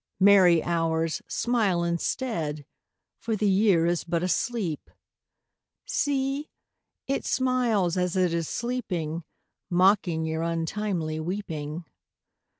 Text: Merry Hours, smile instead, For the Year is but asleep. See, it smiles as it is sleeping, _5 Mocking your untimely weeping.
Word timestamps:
Merry 0.19 0.63
Hours, 0.63 1.21
smile 1.27 1.83
instead, 1.83 2.65
For 3.19 3.35
the 3.35 3.47
Year 3.47 3.85
is 3.85 4.03
but 4.03 4.23
asleep. 4.23 4.89
See, 5.85 6.49
it 7.05 7.23
smiles 7.23 7.97
as 7.97 8.15
it 8.15 8.33
is 8.33 8.49
sleeping, 8.49 9.19
_5 9.19 9.23
Mocking 9.69 10.25
your 10.25 10.41
untimely 10.41 11.19
weeping. 11.19 11.83